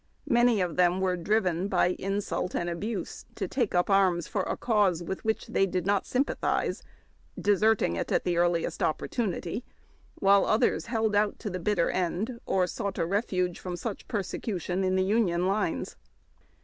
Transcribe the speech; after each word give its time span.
Many 0.29 0.61
of 0.61 0.77
them 0.77 0.99
were 0.99 1.15
driven 1.15 1.69
l)y 1.69 1.95
irjsult 1.99 2.55
and 2.55 2.67
abuse 2.67 3.23
to 3.35 3.47
take 3.47 3.75
up 3.75 3.87
arms 3.87 4.27
for 4.27 4.41
a 4.41 4.57
cause 4.57 5.03
with 5.03 5.23
which 5.23 5.45
they 5.45 5.67
did 5.67 5.85
not 5.85 6.07
sympathize, 6.07 6.81
deserting 7.39 7.97
it 7.97 8.11
at 8.11 8.23
the 8.25 8.31
Ig 8.31 8.33
EAED 8.33 8.33
TACK 8.33 8.33
AND 8.33 8.33
COFFEE. 8.33 8.37
earliest 8.59 8.81
opportunity, 8.81 9.63
while 10.15 10.45
others 10.45 10.87
held 10.87 11.15
out 11.15 11.37
to 11.37 11.51
the 11.51 11.59
bitter 11.59 11.91
end, 11.91 12.39
or 12.47 12.65
sought 12.65 12.97
a 12.97 13.05
refuge 13.05 13.59
from 13.59 13.75
such 13.75 14.07
persecution 14.07 14.83
in 14.83 14.95
the 14.95 15.03
Union 15.05 15.45
lines. 15.45 15.95